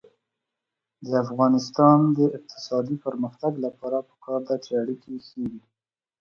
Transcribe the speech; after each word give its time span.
د 1.05 1.07
افغانستان 1.25 1.97
د 2.17 2.19
اقتصادي 2.37 2.95
پرمختګ 3.05 3.53
لپاره 3.65 3.97
پکار 4.09 4.39
ده 4.47 4.55
چې 4.65 4.71
اړیکې 4.81 5.13
ښې 5.27 5.43
وي. 5.51 5.61